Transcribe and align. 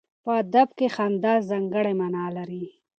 په 0.23 0.31
ادب 0.41 0.67
کې 0.77 0.87
خندا 0.95 1.33
ځانګړی 1.49 1.93
معنا 1.99 2.25
لري. 2.37 2.65